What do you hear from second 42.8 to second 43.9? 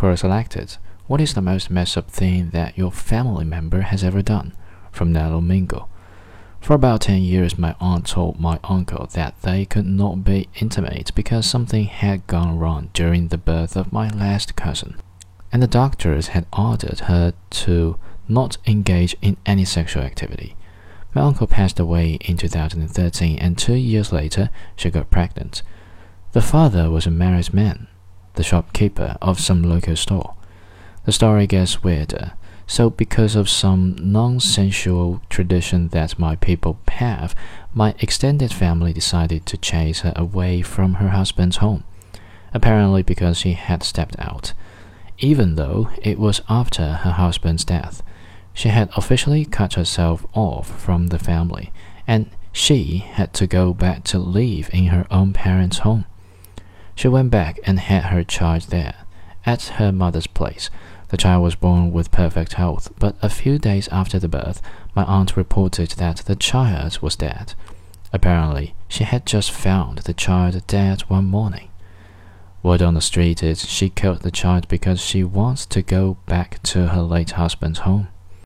because she had